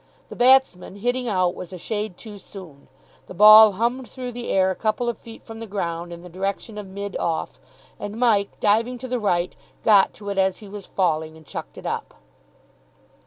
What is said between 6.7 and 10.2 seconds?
of mid off, and Mike, diving to the right, got